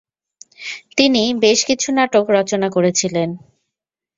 [0.97, 3.29] তিনি বেশ কিছু নাটক রচনা করেছিলেন।